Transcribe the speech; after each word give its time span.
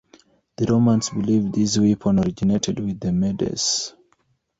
The 0.57 0.65
Romans 0.65 1.11
believed 1.11 1.53
this 1.53 1.77
weapon 1.77 2.17
originated 2.17 2.79
with 2.79 2.99
the 2.99 3.11
Medes. 3.11 3.93